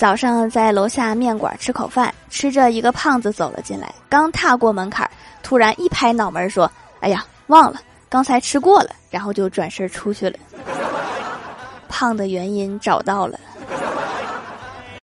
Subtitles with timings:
[0.00, 5.06] 早上在楼下面馆吃口饭，吃着一个胖子走了进来，刚踏过门槛，
[5.42, 10.38] 突然一拍脑门说，哎呀，忘了刚才吃过了，然后就转身出去了。
[11.86, 13.38] 胖的原因找到了。